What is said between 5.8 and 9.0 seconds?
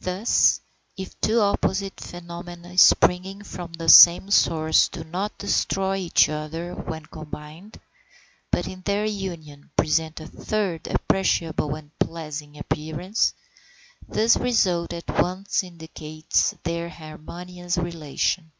each other when combined, but in